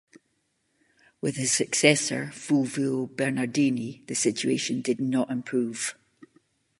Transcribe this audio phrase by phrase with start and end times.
[1.21, 5.93] With his successor, Fulvio Bernardini, the situation did not improve.